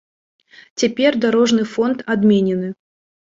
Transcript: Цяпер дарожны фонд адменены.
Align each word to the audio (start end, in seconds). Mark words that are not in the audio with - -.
Цяпер 0.83 1.17
дарожны 1.27 1.67
фонд 1.75 2.03
адменены. 2.17 2.73